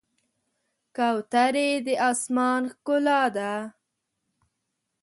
[0.95, 3.53] کوترې د آسمان ښکلا ده.